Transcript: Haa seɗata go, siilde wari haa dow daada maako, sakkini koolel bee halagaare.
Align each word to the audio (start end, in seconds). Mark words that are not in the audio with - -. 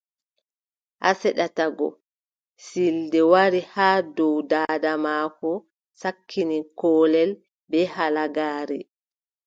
Haa 1.01 1.17
seɗata 1.21 1.65
go, 1.77 1.87
siilde 2.65 3.19
wari 3.31 3.61
haa 3.73 3.97
dow 4.17 4.35
daada 4.51 4.91
maako, 5.05 5.51
sakkini 6.01 6.57
koolel 6.79 7.31
bee 7.69 7.87
halagaare. 7.95 8.79